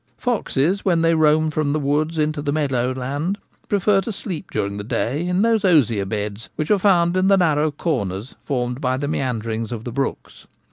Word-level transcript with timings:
Foxes, 0.17 0.83
when 0.83 1.03
they 1.03 1.13
roam 1.13 1.51
from 1.51 1.73
the 1.73 1.79
woods 1.79 2.17
into 2.17 2.41
the 2.41 2.51
meadow 2.51 2.91
land, 2.91 3.37
prefer 3.69 4.01
to 4.01 4.11
sleep 4.11 4.49
during 4.49 4.77
the 4.77 4.83
day 4.83 5.27
in 5.27 5.43
those 5.43 5.63
osier 5.63 6.05
beds 6.07 6.49
which 6.55 6.71
are 6.71 6.79
found 6.79 7.15
in 7.15 7.27
the 7.27 7.37
narrow 7.37 7.69
corners 7.69 8.33
formed 8.43 8.81
by 8.81 8.97
the 8.97 9.07
meanderings 9.07 9.71
of 9.71 9.83
the 9.83 9.91
brooks. 9.91 10.47